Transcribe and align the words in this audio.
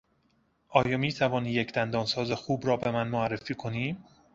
آیا 0.69 0.97
میتوانی 0.97 1.51
یک 1.51 1.73
دندانساز 1.73 2.31
خوب 2.31 2.67
را 2.67 2.77
به 2.77 2.91
من 2.91 3.07
معرفی 3.07 3.55
کنی؟ 3.55 3.97